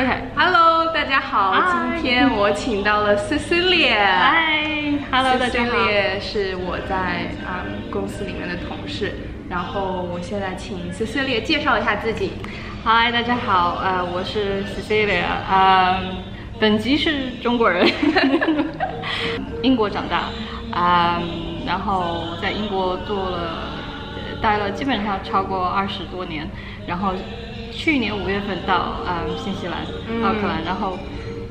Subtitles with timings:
[0.00, 1.54] OK，Hello，大家好，
[1.92, 3.98] 今天我请到了 Cecilia。
[4.32, 5.76] Hi，Hello，大家好。
[5.76, 9.12] Cecilia 是我在啊公司里面的同事，
[9.50, 12.32] 然后我现在请 Cecilia 介绍一下自己。
[12.82, 16.00] Hi，大家好，呃，我是 Cecilia，啊，
[16.58, 17.86] 本籍是中国人，
[19.60, 20.30] 英国长大，
[20.72, 21.20] 啊，
[21.66, 23.68] 然后在英国做了
[24.40, 26.48] 待了基本上超过二十多年，
[26.86, 27.12] 然后。
[27.80, 29.78] 去年五月份到嗯新西兰
[30.22, 30.98] 奥克兰，然后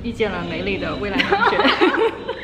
[0.04, 1.58] 遇见了美丽的未来同学。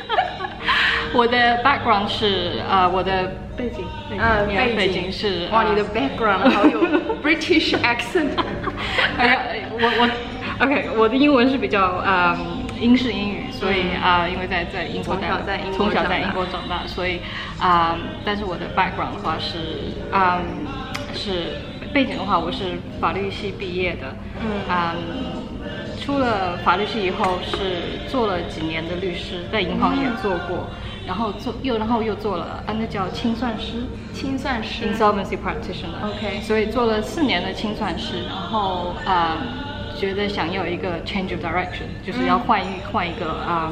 [1.13, 6.81] 我的 background 是啊，我的背景，嗯，背景是哇，你的 background 好有
[7.23, 8.29] British accent。
[9.19, 9.39] 哎呀，
[9.71, 17.19] 我我 OK，我的英文是比较嗯英式英语，所以啊，因为在在英国在从小在英国长大，所以
[17.59, 19.59] 啊，但是我的 background 的话是
[20.11, 20.41] 嗯
[21.13, 21.57] 是。
[21.95, 24.75] 背景的话，我是法律系毕业的，嗯，
[25.97, 30.67] 出了法律系以后是做了几年的律师，在银行也做过，
[31.07, 36.03] 然后做又然后又做了啊，那叫清算师，清算师，insolvency practitioner。
[36.03, 39.37] OK，所以做了四年的清算师，然后啊，
[39.97, 43.71] 觉得想要一个 change of direction，就是要换一换一个啊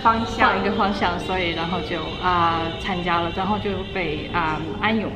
[0.00, 5.10] 方向，换一个方向，所以然后就啊参加了，然后就被啊安永。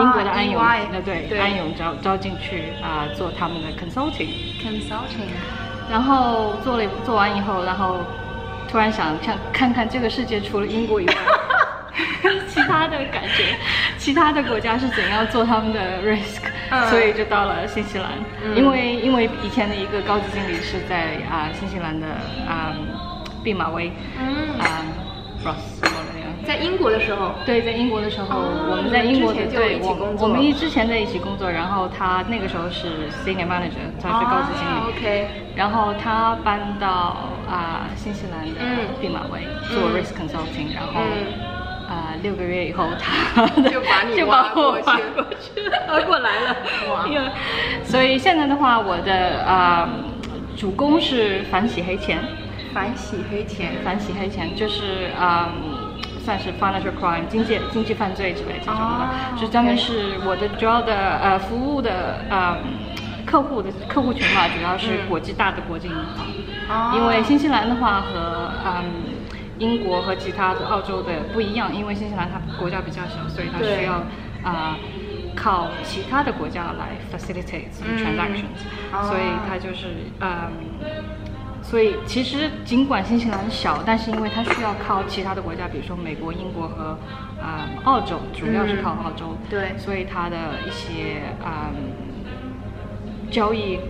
[0.00, 5.28] 英国的安永，那对安永招招进去啊，做他们的 consulting，consulting，
[5.90, 8.00] 然后做了做完以后，然后
[8.70, 11.14] 突然想想看看这个世界除了英国以外，
[12.48, 13.54] 其他的感觉，
[13.98, 18.12] 其他的国家是怎样做他们的 risk，所以就到了新西兰，
[18.56, 22.06] 因为因为以前的一个高级经理是在啊新西兰的
[22.48, 22.72] 啊
[23.42, 24.58] 毕马威，嗯。
[24.58, 24.82] 啊
[25.44, 26.03] Ross。
[26.46, 28.38] 在英国的时候，对，在英国的时候，
[28.70, 36.88] 我们在英国的对，我我们一之前在一起工作，然后他那个时候是 senior manager，他是高级经理，OK，然后他搬到
[37.48, 38.60] 啊新西兰的
[39.00, 41.00] 毕马威做 risk consulting，然后
[41.88, 46.56] 啊六个月以后他 就把你就把我挖过去，挖过来了，
[46.92, 47.06] 哇，
[47.82, 49.88] 所以现在的话，我的啊
[50.56, 52.18] 主攻是反洗黑钱，
[52.72, 55.48] 反洗黑钱，反洗黑钱就是啊。
[56.24, 62.56] 算是 financial crime 经济经济犯罪之类这种的，就是专门是我的主要的呃服务的呃
[63.26, 68.84] 客户的客户群嘛，主要是国际大的国际银行，因为新西兰的话和嗯
[69.58, 74.02] 英国和其他的澳洲的不一样，因为新西兰它国家比较小，所以它需要
[74.42, 74.78] 啊
[75.36, 77.68] 靠其他的国家来 facilitate
[78.02, 78.64] transactions，
[79.08, 80.52] 所以它就是嗯。
[81.64, 86.96] 所以其实尽管新西兰小，但是因为它需要靠其他的国家，比如说美国、英国和
[87.40, 89.34] 啊澳洲，主要是靠澳洲。
[89.48, 89.72] 对。
[89.78, 90.36] 所以它的
[90.68, 91.72] 一些啊
[93.30, 93.80] 交易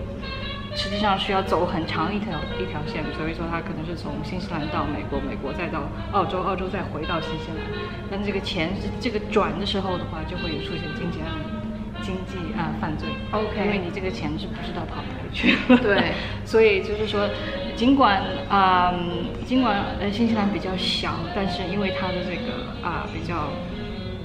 [0.73, 7.57] 实际上需要走很长一条一条线，所以说它可能是从新西兰到美国，美国再到澳洲，澳洲再回到新西兰。
[8.09, 11.29] 但这个钱是这个转的时候的话，就会有出现经济案。
[12.01, 15.77] 经济啊犯罪，OK，因为你这个钱是不知道跑哪里去了。
[15.81, 16.13] 对。
[16.45, 17.29] 所以就是说。
[17.75, 18.93] 尽管啊，
[19.45, 23.49] 尽管呃新西兰比较小，但是因为它的这个啊比较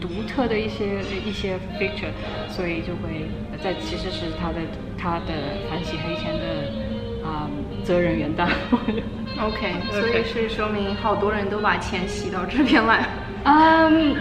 [0.01, 2.13] 独特的一些一些 feature，
[2.49, 3.29] 所以就会
[3.63, 4.61] 在其实是它的
[4.97, 5.35] 它的
[5.69, 7.51] 反洗黑钱的啊
[7.83, 8.49] 责任远大。
[9.43, 13.09] OK， 所以是说明好多人都把钱洗到这边来。
[13.45, 14.15] 嗯，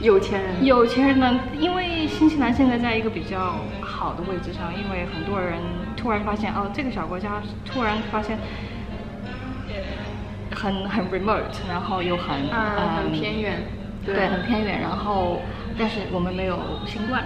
[0.00, 5.58] 有钱人，有钱人呢，因为新西兰现在在一个比较好的位置上，因为很多人
[5.96, 8.38] 突然发现哦，这个小国家突然发现。
[10.60, 13.62] 很很 remote，然后又很很偏远，
[14.04, 14.80] 对，很偏远。
[14.80, 15.40] 然后，
[15.78, 17.24] 但是我们没有新冠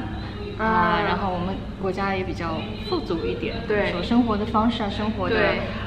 [0.57, 5.37] 啊，然后我们国家也比较富足一点，对，所生活的方式啊，生活的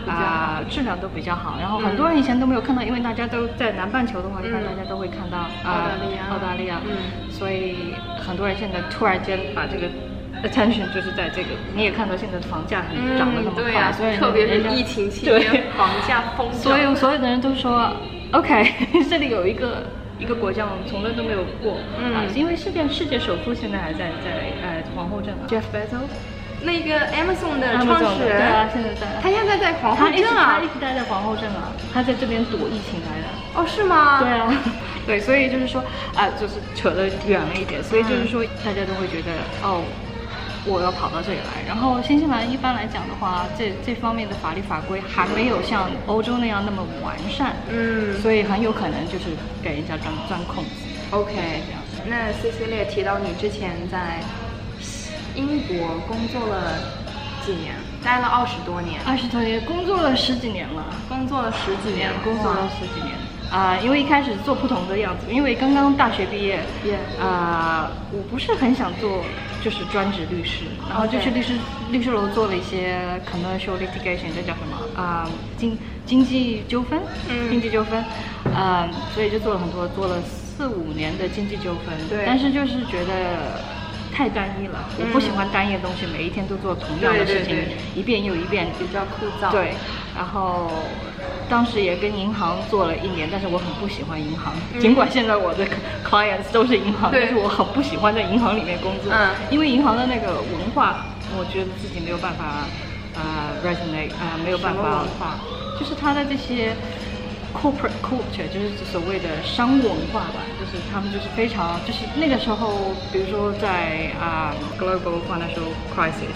[0.08, 1.56] 啊质量都比较好。
[1.59, 9.88] 然后很多人以前都没有看到，因为大家都在南半球的话，一般大家都会看到澳大利亚，澳大利亚，嗯，所以很多人现在突然间把这个。
[10.43, 17.91] Attention 就是在这个，你也看到现在的房价很涨得那么快，所以特别是疫情期间房价疯涨，所有所有的人都说
[18.31, 18.73] ，OK，
[19.09, 19.84] 这里有一个
[20.19, 21.73] 一个国家我们从来都没有过，
[22.13, 26.09] 啊，因为世界世界首富现在还在在呃皇后镇，Jeff Bezos，
[26.61, 33.28] 那个 Amazon 的创始人，对啊，现在在，他现在在皇后镇啊，他一直待在皇后镇啊，他在这边躲疫情来的，
[33.61, 34.19] 哦，是吗？
[34.19, 34.53] 对啊，
[35.05, 35.83] 对，所以就是说
[36.16, 39.31] 啊，就是扯得远了一点，所以就是说大家都会觉得
[39.61, 39.83] 哦。
[40.67, 49.31] 我要跑到这里来，然后新西兰一般来讲的话，这这方面的法律法规还没有像欧洲那样那么完善，嗯，所以很有可能就是
[49.64, 50.69] 给人家钻钻空子。
[51.11, 51.81] OK，这样。
[52.05, 54.19] 那 C C 列提到你之前在
[55.35, 56.73] 英国工作了
[57.46, 57.73] 几年？
[58.03, 63.16] 待了二十多年，二十多年，工作了十几年了，工作了十几年，工作了十几年。
[63.49, 66.59] 啊，因为一开始做不同的样子，因为刚刚大学毕业，
[67.19, 69.23] 啊，我不是很想做
[69.63, 71.53] 就是专职律师，然后就去律师
[71.91, 75.01] 律师楼做了一些 commercial litigation，这叫什么？
[75.01, 75.27] 啊？
[75.57, 76.99] 经经济纠纷，
[77.49, 78.03] 经济纠纷，
[78.45, 83.61] 嗯，所以就做了很多，做了四五年的经济纠纷，对，但是就是觉得
[84.13, 87.57] 太单一了，我不喜欢单一的东西，每一天都做同样的事情，
[87.95, 89.73] 一遍又一遍，比较枯燥，对，
[90.15, 90.71] 然后。
[91.49, 94.53] 当时也跟银行做了一年，但是我很不喜欢银行。
[94.79, 95.66] 尽管现在我的
[96.08, 99.11] clients 都是银行，但是我很不喜欢在银行里面工作。
[99.11, 101.05] 嗯，因为银行的那个文化，
[101.38, 102.67] 我觉得自己没有办法
[103.16, 104.82] 啊 resonate 啊没有办法。
[104.82, 105.40] 文化？
[105.79, 106.76] 就是他的这些
[107.53, 116.35] corporate culture，就是所谓的商务文化吧，就是他们就是非常就是那个时候，比如说在啊 global financial crisis，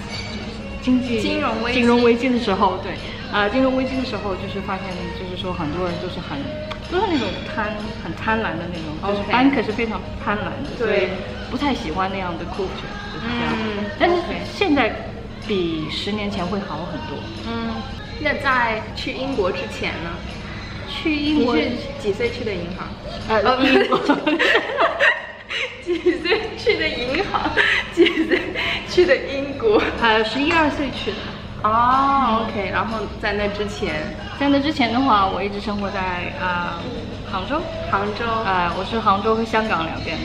[0.81, 2.93] 经济金融危金融危机的时候，对。
[3.31, 4.85] 啊，金融危机的时候，就是发现，
[5.17, 6.37] 就是说很多人都是很，
[6.89, 7.73] 都是那种贪，
[8.03, 11.07] 很贪婪的那种，就是 bank 是非常贪婪的，所以
[11.49, 13.55] 不太喜欢那样的 culture，就是这样。
[13.97, 15.13] 但是现在
[15.47, 17.17] 比十年前会好很多。
[17.45, 17.81] 嗯，
[18.19, 20.09] 那在去英国之前呢？
[20.89, 21.55] 去英国？
[21.55, 21.69] 你是
[21.99, 22.89] 几岁去的银行？
[23.29, 23.97] 呃，英国。
[25.81, 27.49] 几岁去的银行？
[27.93, 28.39] 几岁
[28.89, 29.81] 去的英国？
[30.01, 31.17] 呃，十一二岁去的。
[31.63, 36.79] 哦，OK，然后在那之前，在那之前的话，我一直生活在啊
[37.29, 40.17] 杭州，杭州，呃，我是杭州和香港两边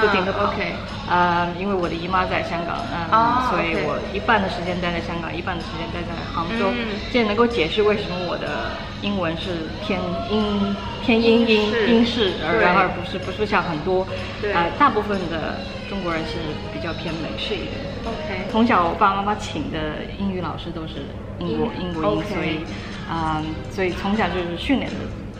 [0.00, 0.72] 不停的跑，OK，
[1.08, 3.10] 啊，因为我的姨妈在香港，嗯，
[3.50, 6.70] 所以我一半的时间待在香港，一半的时间待在杭州，
[7.10, 8.70] 这也能够解释为什么我的
[9.02, 10.00] 英文是偏
[10.30, 14.06] 英偏英英英式，而然而不是不是像很多，
[14.54, 15.58] 呃，大部分的
[15.90, 16.38] 中国人是
[16.72, 17.80] 比较偏美式一点。
[18.06, 19.78] OK，从小我爸爸妈妈请的
[20.18, 21.06] 英语老师都是
[21.38, 22.60] 英国英国英，所以
[23.08, 24.96] 啊，所以从小就是训练的，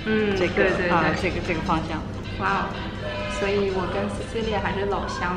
[0.06, 0.64] 嗯，这个
[0.94, 2.00] 啊，这个这个方向。
[2.40, 2.66] 哇哦，
[3.38, 5.37] 所以我跟 Cecilia 还是老乡，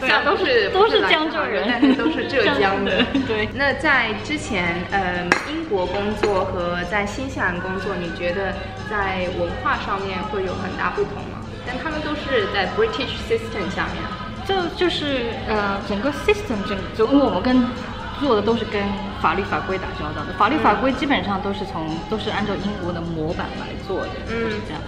[0.00, 3.02] 对啊，都是都是江浙人，但是都是浙 江的。
[3.26, 3.48] 对。
[3.54, 8.52] 那在之前，嗯，英国工作和在新西兰工作，你觉得
[8.90, 11.40] 在文化上面会有很大不同吗？
[11.66, 14.02] 但他们都是在 British system 下面。
[14.46, 17.66] 就就是呃，整个 system 整就因为我们跟
[18.20, 18.82] 做的都是跟
[19.20, 24.80] 法律法规打交道的，法律法规基本上都是从都是按照英国的模板来做的，就是这样。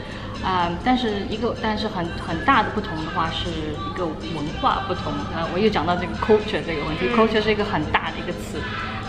[0.45, 5.13] 啊，但是一个但是很很大的不同的话是一个文化不同。
[5.35, 8.59] 啊，我又讲到这个 culture 这个问题，culture 是一个很大的一个词。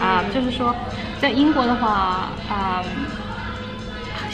[0.01, 0.75] 啊，就是说
[1.21, 2.83] 在英国的话，啊。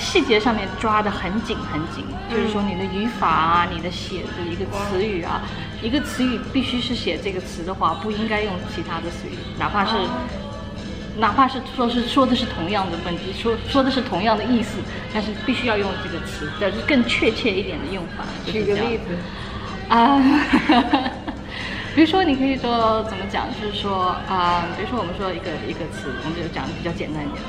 [0.05, 5.41] 细节上面抓得很紧很紧，就是说你的语法啊，你的写的一个词语啊，
[5.81, 9.93] 一个词语必须是写这个词的话，不应该用其他的词语，哪怕是
[11.17, 14.77] 哪怕是说是说的是同样的问题，说说的是同样的意思，
[15.11, 18.23] 但是必须要用这个词，但是更确切一点的用法。
[18.45, 19.17] 举个例子
[19.89, 20.21] 啊，
[21.95, 27.41] 比如说你可以说怎么讲，就是说啊，比如说我们说一个一个词，我们就讲的比较简单一点。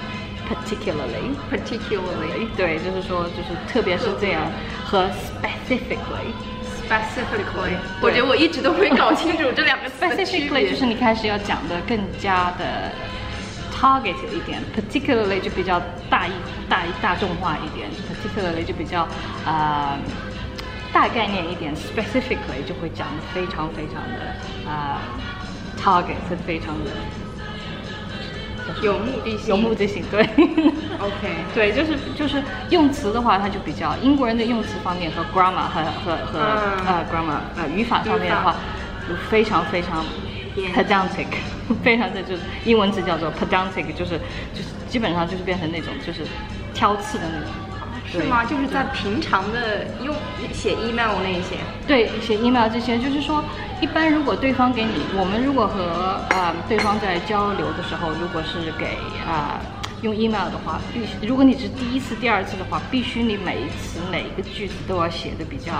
[0.48, 4.50] Particularly particularly 对，就是说，就是特别是这样
[4.84, 6.32] 和 specifically
[6.88, 10.70] specifically，我觉得我一直都没搞清楚这两个 specifically。
[10.70, 12.92] 就是你开始要讲的更加的
[13.74, 16.32] target 一点，particularly 就比较大一
[16.68, 19.08] 大一大众化一点，particularly 就比较
[19.44, 19.98] 呃
[20.92, 25.00] 大概念一点，specifically 就会讲的非常非常的啊
[25.82, 26.90] target 是非常的。
[28.82, 36.38] 有目的性，有目的性，对，OK， 对，就是就是用词的话，它就比较英国人的用词方面和 grammar 和和和
[36.86, 38.54] 呃 grammar 呃语法方面的话，
[39.08, 40.04] 就非常非常
[40.74, 41.26] pedantic，
[41.82, 44.18] 非常的就是英文字叫做 pedantic，就是
[44.54, 46.20] 就是基本上就是变成那种就是
[46.74, 47.48] 挑刺的那种。
[48.08, 48.44] 是吗？
[48.44, 50.14] 就是在平常的用
[50.52, 51.56] 写 email 那些，
[51.88, 53.42] 对，写 email 这些，就是说，
[53.80, 58.96] 一般如果对方给你，我们如果和啊对方在交流的时候，如果是给
[59.28, 59.60] 啊
[60.00, 65.72] 用 email 的话，必须，如果你是第一次、第二次的话，必须你每一次、每一个句子都要写的比较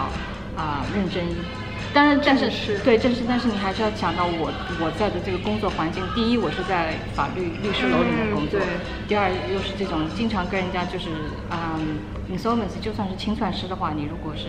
[0.57, 1.25] 啊认真。
[1.95, 6.03] 但是，但是，对，正是，但是你还是要讲到我我在的这个工作环境。
[6.15, 8.61] 第一，我是在法律律师楼里面工作；
[9.09, 11.09] 第二，又是这种经常跟人家就是，
[11.51, 11.97] 嗯
[12.29, 14.49] ，insolvency，就算是清算师的话，你如果是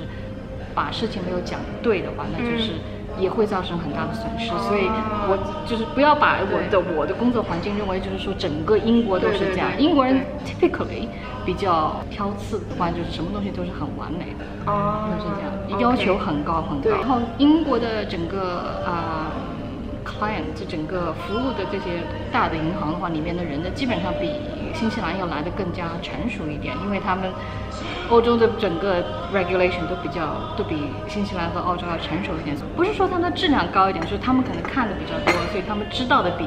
[0.75, 2.75] 把事情没有讲对的话，那就是。
[3.19, 4.89] 也会造成很大的损失，所以
[5.27, 9.69] 我就是不要把我的我的工作环境认为就是说整个英国都是这样。
[9.77, 11.07] 英国人 typically
[11.45, 16.89] 比较挑刺的话，就是什么东西都是很完美的，哦，就是这样，要求很高很高。
[16.89, 19.31] 然后英国的整个啊
[20.05, 24.31] client 这整个服务的这些大的银行的话，里面的人呢，基本上比
[24.77, 27.31] 新西兰要来的更加成熟一点，因为他们
[28.09, 29.03] 欧洲的整个
[29.33, 30.21] regulation 都比较
[30.55, 30.75] 都比
[31.07, 32.55] 新西兰和澳洲要成熟一点。
[32.75, 36.45] 不是说它的质量高一点，就是他们可能看的比较多，所以他们知道的比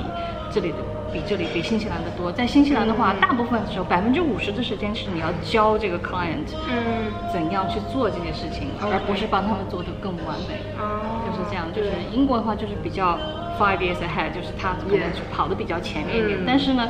[0.53, 0.77] 这里的
[1.13, 2.31] 比这里比新西兰的多。
[2.31, 10.55] 在新西兰的话，大部分的时候百分之五十的时间是你要教这个 client 嗯，怎样去做这件事情，而不是帮他们做的更完美。
[10.79, 13.19] 哦，就是这样，就是英国的话就是比较
[13.59, 16.39] five years ahead，就是他可能是跑的比较前面一点。
[16.39, 16.89] 嗯但是呢，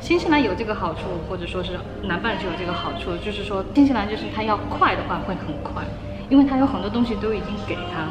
[0.00, 1.72] 新西兰有这个好处，或者说是
[2.04, 5.82] 南半球有这个好处，就是说新西兰就是它要快的话会很快，
[6.28, 8.06] 因为它有很多东西都已经给它。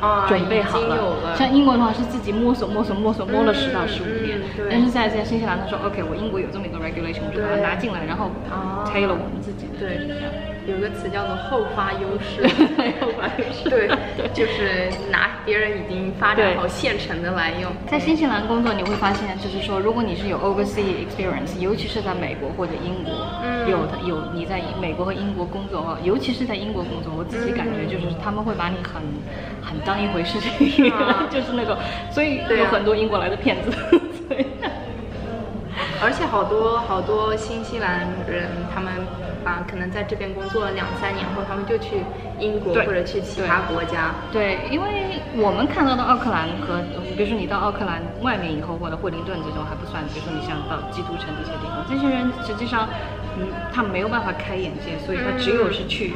[0.00, 10.08] 啊，准备好了，像英国的话是自己摸索摸索摸索摸了嗯十到十五年但是在在新西兰他说 OK，我英国有这么一个 regulation，我就把它拿进来，然后哦 tailor 我们自己的，对。
[10.08, 10.14] 就
[10.66, 12.46] 有个词叫做后发优势，
[13.00, 13.68] 后发优势。
[13.68, 13.88] 对。
[14.16, 17.70] 对，就是拿别人已经发展好现成的来用。
[17.86, 23.12] 在新西兰工作，你会发现，就是说，如果你是有 overseas experience，尤其是在美国或者英国，
[23.42, 23.68] 嗯。
[23.68, 29.00] 有有你在美国和英国工作啊，尤其是在英国工作，我自己感觉就是他们会把你很
[29.62, 31.26] 很当一回事情，啊。
[31.30, 31.76] 就是那种，
[32.10, 33.70] 所以有很多英国来的骗子，
[36.02, 38.92] 而且好多好多新西兰人，他们
[39.44, 42.02] 啊，可能在这边工作了两三年后，他们就去
[42.38, 44.14] 英国或者去其他国家。
[44.30, 44.88] 对，因为
[45.36, 46.80] 我们看到的奥克兰和，
[47.16, 52.88] 比如说你到奥克兰外面以后，或者惠灵顿这种还不算，比如说你像到基督城这些地方，这些人实际上，
[53.38, 56.12] 嗯，他没有办法开眼界，所以他只有是去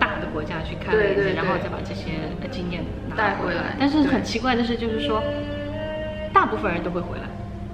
[0.00, 2.84] 大的国家去看了眼界，然后再把这些呃经验
[3.16, 5.22] 带回来但是很奇怪的是，就是说，
[6.32, 7.24] 大部分人都会回来。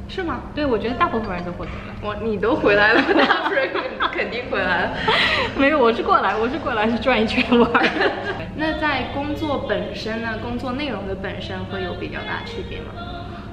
[0.09, 0.43] 是吗？
[0.55, 1.95] 对，我觉得大部分人都会回来。
[2.01, 3.69] 我你都回来了，那不然
[4.13, 4.97] 肯定回来了。
[5.57, 7.85] 没有，我是过来，我是过来是转一圈玩儿。
[8.57, 10.39] 那在工作本身呢？
[10.43, 12.87] 工作内容的本身会有比较大区别吗？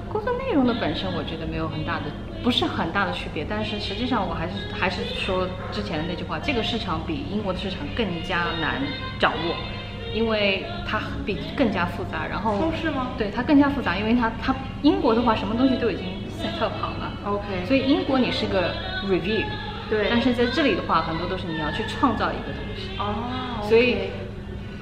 [0.08, 2.04] 工作内容的本身，我觉得没有很大的，
[2.42, 3.44] 不是很大的区别。
[3.48, 8.82] 但是实际上，我还是还是说之前的那句话，这个市场比英国的市场更加难
[9.18, 9.54] 掌握，
[10.12, 12.26] 因为它比更加复杂。
[12.26, 16.04] 然后哦是吗对，它更加复杂，因为它它英国的话，什么东西都已经
[16.42, 17.12] set up 好了。
[17.24, 18.74] OK 所以英国你是个
[19.08, 19.44] review，
[19.88, 22.88] 对但是在这里的话，很多都是你要去创造一个东西。
[22.98, 24.10] 哦所以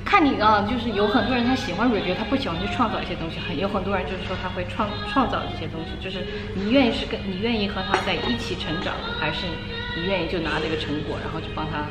[0.05, 9.47] 看你啊，就是有很多人他喜欢 review，他不喜欢去创造一些东西，很有很多人就是说他会创创造这些东西，就是你愿意是跟你愿意和他在一起成长，还是
[9.95, 11.87] 你愿意就拿这个成果，然后去帮他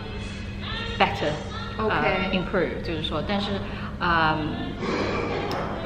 [1.00, 1.32] better
[1.78, 3.52] 呃 OK improve，就是说，但是
[4.00, 4.38] 啊、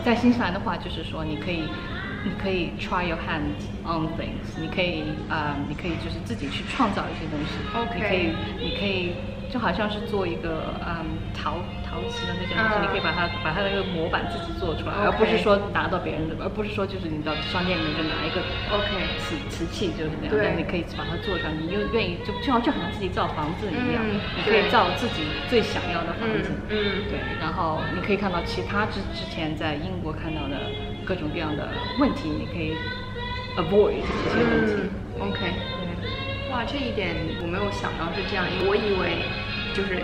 [0.04, 1.66] 在新西兰的话，就是说你可以。
[2.26, 3.54] 你可以 try your hand
[3.86, 7.58] on things，你可以啊、你可以就是自己去创造一些东西。
[7.76, 9.12] OK 你可以，你可以
[9.54, 18.42] 就好像是做一个嗯陶陶瓷的那些东西，嗯你可以把它把它那个模板自己做出来而不是说拿到别人的，而不是说就是你到商店里面就拿一个
[18.74, 18.90] OK
[19.22, 20.42] 瓷瓷器就是那样，对。
[20.42, 27.06] 但你可以把它做出来，你又愿意就就好就好像自己造房子一样，嗯你可以造自己最想要的房子，嗯嗯。
[27.14, 30.58] 对，然后你可以看到其他之之前在英国看到的
[31.06, 31.70] 各种各样的
[32.02, 32.74] 问题，你可以
[33.54, 34.74] avoid 这些问题。
[35.22, 35.38] 嗯，OK。
[35.46, 35.94] 对
[36.52, 39.26] 哇，这一点我没有想到是这样，我以为
[39.74, 40.02] 就是，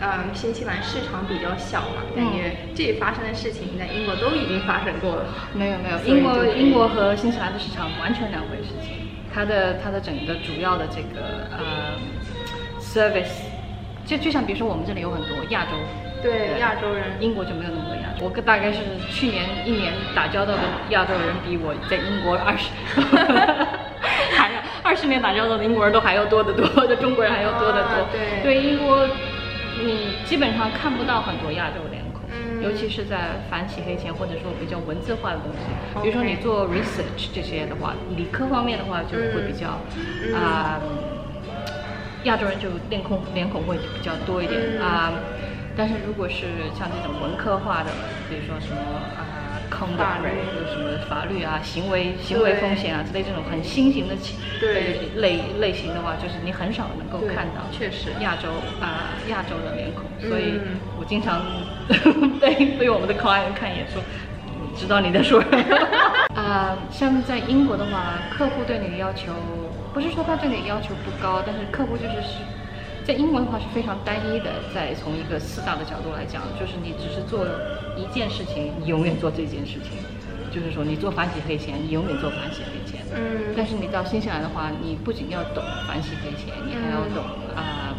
[0.00, 5.26] 嗯，新西兰市场比较小嘛，感觉这里发生的事情在英国都已经发生过了。
[5.54, 9.08] 没有没有，英国英国和新西兰的市场完全两回事情。
[9.34, 11.96] 它的它的整个主要的这个呃
[12.80, 13.42] service，
[14.04, 15.70] 就就像比如说我们这里有很多亚洲，
[16.22, 18.26] 对亚洲人英国就没有那么多亚洲。
[18.26, 18.78] 我大概是
[19.10, 22.70] 去年一年打交道的亚洲人比我在英国二十，
[24.36, 27.41] 还要二十年打交道的英国人都还要多得多，的中国人还
[28.10, 29.06] 对对英国，
[29.84, 32.22] 你基本上看不到很多亚洲脸孔。
[32.30, 35.66] 嗯尤其是在反洗黑钱或者说比较文字化的东西，
[36.00, 39.80] 比如说你做 research 这些的话，理科方面的话就会比较
[40.22, 40.80] 嗯啊、
[42.22, 45.12] 亚洲人就脸孔脸孔会比较多一点嗯啊、
[45.76, 47.90] 但是如果是像这种文科化的，
[48.28, 48.80] 比如说什么
[49.18, 49.26] 啊。
[49.26, 49.31] 法
[49.96, 58.48] 律 rate 就是什么法律啊、行为行为风险啊之类这种很新型的起对类类型的话，就是你很少能够看到确实亚洲
[58.80, 61.42] 啊、亚洲的脸孔，所以嗯我经常
[62.40, 64.02] 被被我们的 client 看一眼说，
[64.60, 65.58] 你知道你在说什么？
[66.34, 72.44] 啊、 像在英国的话，客户对你的要求不是说他对你的要求不高，但是客户就是是。
[73.04, 77.44] 在英国的话是非常单一的，在从一个四大的角度来讲，就是你只是做
[77.96, 79.98] 一件事情，你永远做这件事情，
[80.50, 83.00] 就是说你做反洗黑钱，你永远做反洗黑钱。
[83.14, 83.52] 嗯。
[83.56, 87.92] 但是你到新西兰的话，你不仅要懂反洗黑钱，你还要懂啊、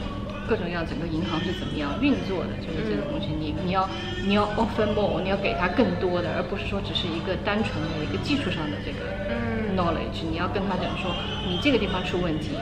[0.47, 3.87] 各种各样整个银行是怎么样运作的，就是这个东西，你你要
[4.25, 9.03] 你要 offer more，你要给他更多的，而不是说只是一个单纯的一个技术上的这个
[9.75, 11.11] knowledge，你要跟他讲说，
[11.45, 12.55] 你这个地方出问题，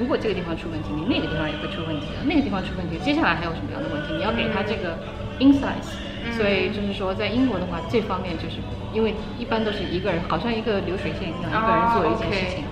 [0.00, 4.96] 如果这个地方出问题，你那个地方也会出问题的，那个地方出问题，接下来还有什么样的问题，你要给他这个
[5.38, 5.92] insights。
[6.36, 8.56] 所以就是说，在英国的话，这方面就是
[8.92, 12.64] 因为一般都是一个人，好像一个流水线一样，一个人做一件事情，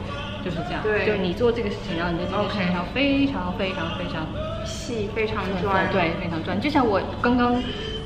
[0.44, 0.82] 就是这样。
[0.82, 4.26] 对，就你做这个事情，然后你在这件事情上非常非常非常
[4.66, 6.60] 细，非常专，对，非常专。
[6.60, 7.56] 就像我刚刚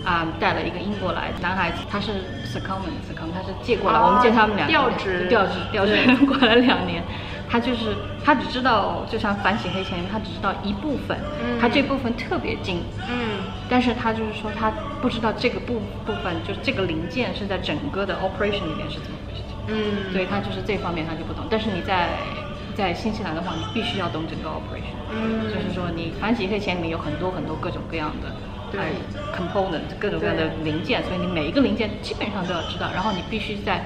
[0.05, 2.13] 啊带了一个英国来男孩子，他是
[2.47, 7.03] secondment，second，他是借过来，我们借他们俩调职，调职，调职过来两年。
[7.53, 7.95] 他就是
[8.25, 11.19] 他只知道，就像反洗黑钱，他只知道一部分，
[11.61, 12.81] 他这部分特别精，
[13.11, 21.45] 嗯，但是他就是说他不知道这个部部分，就是这个零件是在整个的 operation 里面是怎么回事，嗯，所以他就是这方面他就不懂。
[21.51, 22.09] 但是你在
[22.75, 28.33] 在新西兰的话，你必须要懂整个 operation，嗯，就是说你反洗黑钱里面有很多很多各种各样的
[28.73, 28.81] 对。
[29.37, 33.85] component 各种各样的零件，所以你每一个零件基本上都要知道，然后你必须在。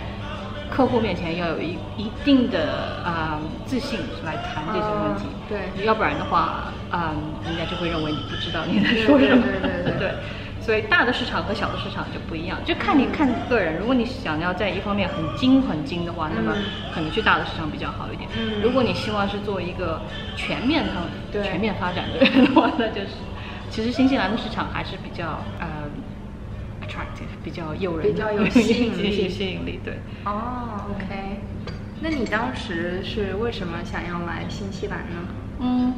[0.69, 3.26] 客户面前要有一一定的啊
[3.65, 10.15] 自信来谈这些问题，对，要不然的话，嗯，人家就会认为你不知道你在说什么，对对对 对。
[10.61, 13.79] 所以大的市场和小的市场就不一样，就看你看个人。
[13.79, 16.53] 如果你想要在一方面很精很精的话，那么
[16.93, 18.29] 可能去大的市场比较好一点。
[18.37, 18.61] 嗯。
[18.63, 20.01] 如果你希望是做一个
[20.35, 23.09] 全面的、全面发展的人的话，那就是
[23.71, 25.67] 其实新西兰的市场还是比较呃。
[26.87, 29.95] attractive 比较诱人，比较有吸引力， 吸引力对。
[30.25, 31.41] 哦，OK，
[32.01, 35.17] 那你当时是为什么想要来新西兰呢？
[35.61, 35.95] 嗯，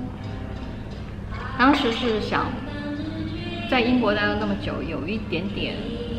[1.59, 2.47] 当时是想
[3.71, 5.75] 在英国待了那么久，有一点点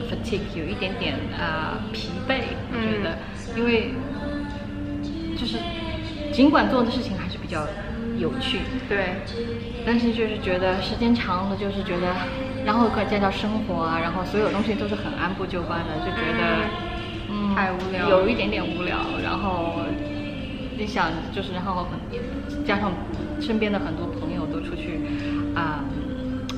[0.10, 3.18] fatigue，有一点点啊疲惫，我觉得，
[3.56, 3.94] 因为
[5.38, 5.58] 就是
[6.32, 7.66] 尽管做的事情还是比较
[8.18, 8.60] 有趣，
[8.90, 9.16] 对，
[9.86, 12.14] 但是就是觉得时间长了，就是觉得。
[12.66, 16.89] 然后再加上生活啊，然后所有东西都是很按部就班的，就觉得嗯
[17.56, 18.98] 太无聊，有一点点无聊。
[19.24, 19.84] 然后
[20.78, 22.00] 你想就是，然后很
[22.66, 22.92] 加上
[23.40, 25.02] 身边的很多朋友都出去
[25.54, 25.84] 啊，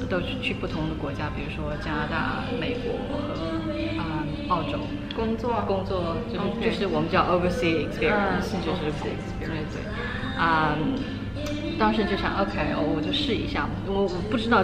[0.09, 3.33] 都去不同的国家，比如说加拿大、美国和
[3.97, 4.79] 啊澳洲
[5.15, 8.91] 工作，工作就是就是我们叫 overseas experience，就是
[9.39, 9.81] 对对
[10.37, 10.77] 啊。
[11.77, 13.67] 当时就想，OK，哦，我就试一下。
[13.87, 14.63] 我我不知道，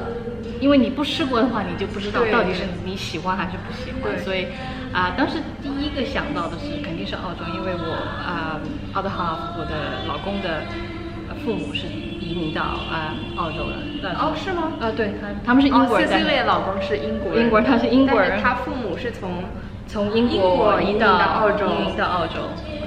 [0.60, 4.16] 因为你不试过的话，你就不知道到底是你喜欢还是不喜欢。
[4.24, 4.48] 所以，
[4.94, 8.60] 啊，当时第一个想到的是肯定是澳洲，因为我啊
[8.94, 10.62] ，other half，我的老公的
[11.44, 14.10] 父母是移民到啊澳洲的。
[14.18, 14.72] 哦，是吗？
[14.80, 16.08] 啊，对，他他们是英国人。
[16.08, 17.44] C C 老公是英国人。
[17.44, 18.42] 英国人，他是英国人。
[18.42, 19.44] 他父母是从
[19.88, 22.36] 从英国移民到澳洲，移民到澳洲。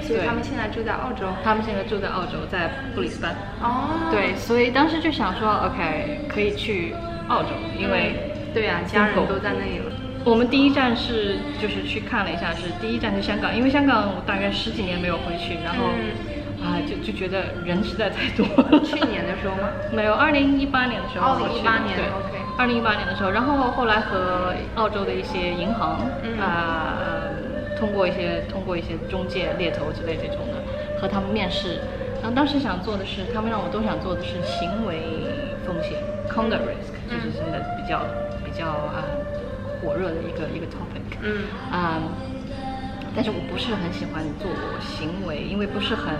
[0.01, 1.27] 所以他们现在住在澳洲。
[1.43, 3.33] 他们现在住在澳洲，在布里斯班。
[3.61, 4.09] 哦。
[4.11, 6.93] 对，所以当时就想说，OK，可以去
[7.29, 9.91] 澳洲，因为对呀，家人都在那里了。
[10.23, 15.85] 我们第一站是就是去看了一下，是第一站是香港，因为香港我大概十几年没有回去，然后
[16.63, 18.79] 啊就就觉得人实在太多了。
[18.83, 19.69] 去年的时候吗？
[19.91, 21.33] 没有，二零一八年的时候。
[21.33, 21.97] 二零一八年。
[21.97, 22.37] 对，OK。
[22.57, 25.99] 二零一八年的时候，然后后来和澳洲的一些银行
[26.39, 26.97] 啊。
[27.81, 30.61] 通过一些通过一些中介猎头之类这种的
[31.01, 31.79] 和他们面试，
[32.21, 35.01] 然后当时想做的是，他们让我都想做的是行为
[35.65, 35.97] 风险
[36.29, 38.05] conduct risk，就是现在比较
[38.45, 39.01] 比较啊
[39.81, 41.17] 火热的一个一个 topic。
[41.21, 41.43] 嗯。
[41.71, 42.01] 啊，
[43.15, 46.13] 但是我不是很喜欢做行为，因为不是很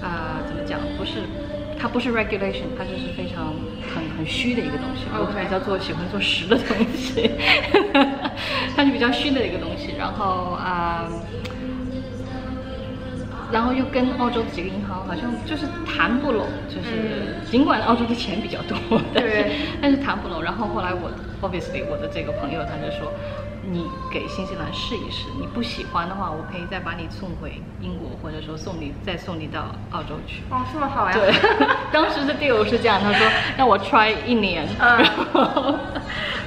[0.00, 1.22] 啊怎么讲，不是
[1.78, 3.52] 它不是 regulation，它就是非常
[3.94, 5.06] 很很虚的一个东西。
[5.12, 7.30] 我比较做喜欢做实的东西。
[8.76, 11.08] 它是比较虚的一个东西，然后啊，
[13.54, 18.76] 然后又跟澳洲几个银行好像就是谈不拢，就是尽管澳洲的钱比较多，
[19.14, 19.46] 但是
[19.80, 20.42] 但是谈不拢。
[20.42, 21.08] 然后后来我
[21.40, 23.12] obviously 我的这个朋友他就说。
[23.70, 30.42] 你给新西兰试一试，你不喜欢的话，我可以再把你送回英国，或者说送你再送你到澳洲去。
[30.50, 31.12] 哦，这么好呀！
[31.14, 31.32] 对，
[31.92, 35.74] 当时的 deal 是这样，他说让我 try 一年， 然后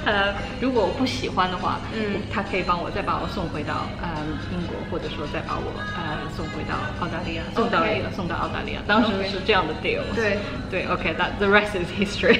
[0.06, 4.08] 呃，如果我不喜欢的话，嗯，他可以帮我再把我送回到呃
[4.52, 7.80] 英国，或者说再把我呃送回到澳大利亚，送到
[8.16, 8.80] 送到澳大利亚。
[8.88, 10.02] 当时是这样的 deal。
[10.16, 10.38] 对
[10.70, 12.40] 对，OK，that the rest is history，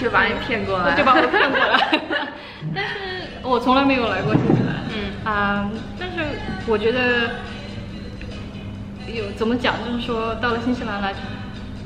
[0.00, 2.00] 就把你骗过来， 就把我骗过来。
[2.74, 3.07] 但是。
[3.48, 5.24] 我从来没有来过新西兰，嗯。
[5.24, 6.16] 啊，但是
[6.66, 7.30] 我觉得
[9.12, 11.14] 有怎么讲，就是说到了新西兰来，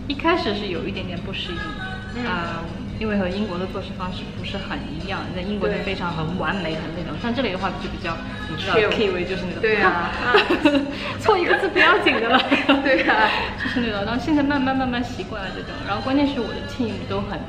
[0.09, 2.62] 一开始是有一点点不适应，啊，
[3.03, 8.17] 因为和英国的做事方式不是很一样，在英国是非常很完美很那种，像这里的话就比较，
[8.49, 10.12] 你知道，K V 就是那种，对啊，
[11.19, 12.38] 错一个字不要紧的了，
[12.85, 13.27] 对啊，
[13.61, 17.41] 就是那种，然后现在慢慢慢慢习惯了这种，然后关键是我的 team 都很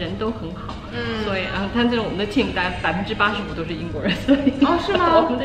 [0.00, 5.20] 人都很好，嗯所以然后但这种我们的 team 大概百分之八十五都是英国人，所以哦是吗？
[5.20, 5.44] 我们的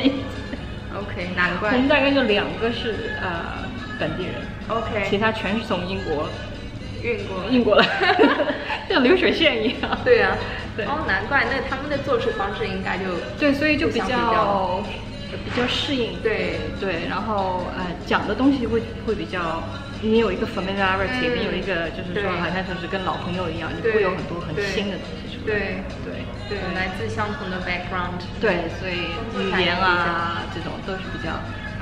[0.95, 1.73] OK，难怪。
[1.73, 3.67] 我们大概就两个是呃
[3.99, 4.35] 本地人
[4.69, 5.05] ，OK。
[5.09, 6.29] 其他全是从英国
[7.03, 7.85] 运过运过来，
[8.89, 9.97] 像流水线一样。
[10.03, 10.35] 对啊、
[10.75, 10.85] 对。
[10.85, 13.05] 哦，难怪，那他们的做事方式应该就
[13.39, 14.83] 对，所以就比较较
[15.45, 16.19] 比较适应。
[16.21, 16.55] 对。
[16.79, 19.63] 对，然后呃讲的东西会会比较，
[20.01, 21.37] 你有一个 familiarity，、嗯。
[21.39, 25.53] 你有一个就是说好像就是跟老朋友一样，你会有很多很新的东西出来。
[25.53, 28.19] 对对对，来自相同的 background。
[28.41, 31.31] 对，所以语言啊这种都是比较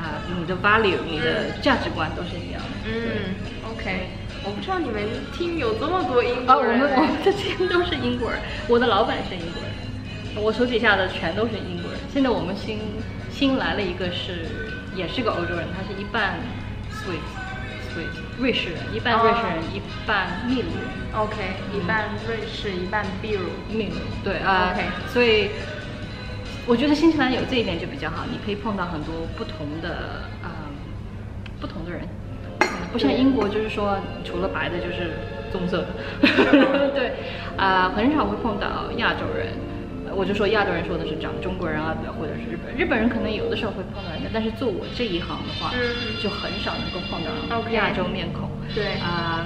[0.06, 2.70] 啊、你的 value、你的价值观都是一样的。
[2.86, 3.34] 嗯
[3.72, 4.06] ，OK，
[4.46, 5.04] 我不知道你们
[5.34, 6.80] team 有这么多英啊，我国人。
[6.80, 12.00] 们我们的 team 都是英国人，我的老板是英国人，我手底下的全都是英国人。
[12.14, 12.80] 现在我们新
[13.32, 14.46] 新来了一个是，
[14.96, 16.40] 也是个欧洲人，他是一半
[16.92, 17.26] Swiss
[17.92, 20.86] Swiss 瑞士人，一半瑞士人，一半秘鲁人。
[21.16, 21.36] OK，
[21.74, 23.50] 一半瑞士，一半秘鲁。
[23.70, 25.50] 秘鲁对啊 OK 所以
[26.68, 30.50] 我觉得新西兰有这一点就比较好，你可以碰到很多不同的嗯
[31.60, 32.25] 不同的人，嗯
[32.96, 35.12] 不像英国就是说除了白的就是
[35.52, 37.12] 棕色的， 对。
[37.58, 39.48] 啊、很少会碰到亚洲人。
[40.08, 46.16] 呃我就说亚洲人说的是讲中国人啊，或者是日本，日本人可能有的时候会碰到人家，但是做我这一行的话，嗯。
[46.24, 48.48] 就很少能够碰到亚洲面孔。
[48.74, 48.96] 对。
[49.04, 49.44] 啊、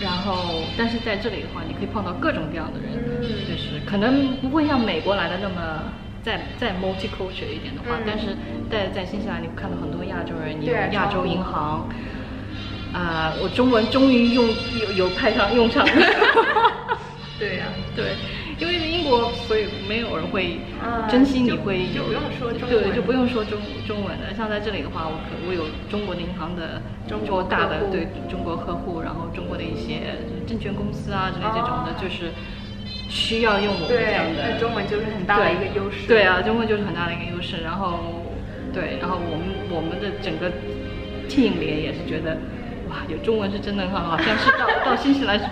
[0.00, 3.28] 然后但是在这里的话，你可以碰到各种各样的人，嗯。
[3.44, 5.82] 就是可能不会像美国来的那么
[6.22, 8.02] 再再 multicultural 一点的话，嗯。
[8.06, 8.36] 但是
[8.70, 11.88] 在在新西兰你看到很多亚洲人，你有亚洲银行，
[12.92, 15.92] 啊、我中文终于用有有派上用场了。
[17.38, 17.64] 对呀、
[17.96, 18.12] 对，
[18.58, 24.34] 因为英国，所以没有人会啊珍惜你就会就不用说中对，文就不用说中中文的。
[24.36, 32.28] 像在这里的话，我可我有中国的银行的中国大的对中国客户，然后中国的一些证券公司啊之类这种的，哦就是
[33.08, 36.06] 需要用我们这样，的那中文就是很大的一个优势。
[36.06, 37.62] 对啊，中文就是很大的一个优势。
[37.64, 38.20] 然后
[38.74, 40.52] 对，然后我们我们的整个
[41.26, 42.36] team 里也是觉得。
[42.90, 45.44] 哇，有中文是真的很好，像是到到新西兰是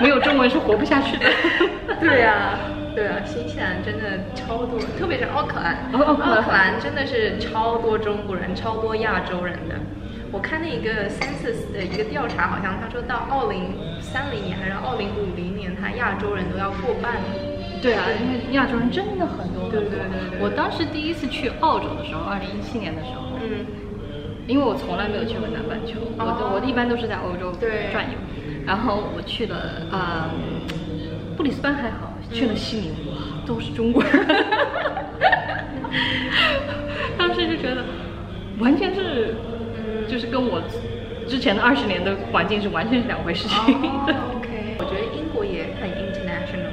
[0.00, 1.26] 没有中文是活不下去的。
[1.98, 2.58] 对呀、
[2.94, 9.76] 对啊，新西兰真的超多，特别是奥克兰，哦奥克兰真的是超多中国人，超多亚洲人的。
[10.30, 17.16] 我看那一个 census 的一个调查，好像他说到二零三零年还是二零五零年，他亚洲人都要过半。
[17.82, 19.80] 对啊，因为亚洲人真的很多很多。
[19.80, 23.66] 对对对对我当时第一次去澳洲的时候，二零一七年的时候，嗯，
[24.46, 27.52] 因为我从来没有去过南半球，我哦我一般都是在欧洲
[27.92, 28.18] 转悠。
[28.66, 30.30] 然后我去了啊、
[31.36, 34.12] 布里斯班还好，去了悉尼，哇，都是中国人。
[37.18, 37.84] 当时就觉得，
[38.58, 39.34] 完全是，
[40.08, 40.62] 就是跟我
[41.26, 43.56] 之前的二十年的环境是完全是两回事情。
[43.58, 46.70] 哦，OK，我觉得英国也很 international。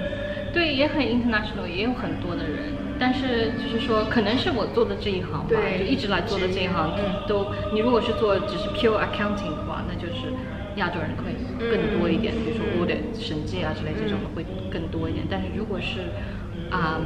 [0.52, 7.16] 对，也很 international，也有很多的人，但是就是说，可能是我做的这一行吧，就一直来做的这一行，嗯。
[7.28, 10.34] 都你如果是做只是 pure accounting 的话，那就是
[10.76, 11.36] 亚洲人会
[11.70, 16.12] 更多一点，比如说 audit 审计啊之类这种的会更多一点，但是如果是
[16.70, 17.02] 啊、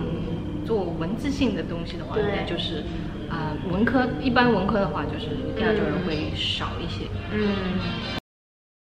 [0.65, 2.23] 做文字性的东西的话，对。
[2.23, 2.83] 那就是
[3.29, 7.09] 啊、文科一般文科的话，就是亚洲人会少一些。
[7.31, 7.79] 嗯